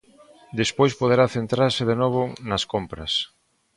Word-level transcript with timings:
Despois 0.59 0.93
poderá 1.01 1.25
centrarse 1.37 1.83
de 1.89 1.95
novo 2.01 2.21
nas 2.49 2.63
compras. 2.73 3.13